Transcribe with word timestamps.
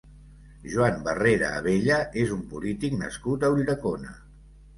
Juan 0.75 0.95
Barrera 1.07 1.49
Abella 1.57 1.99
és 2.23 2.33
un 2.37 2.41
polític 2.55 2.97
nascut 3.03 3.47
a 3.49 3.53
Ulldecona. 3.59 4.17